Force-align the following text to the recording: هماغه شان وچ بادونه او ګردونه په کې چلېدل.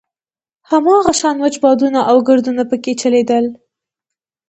هماغه 0.69 1.13
شان 1.19 1.35
وچ 1.39 1.55
بادونه 1.63 1.99
او 2.09 2.17
ګردونه 2.27 2.63
په 2.69 2.75
کې 2.83 2.91
چلېدل. 3.01 3.45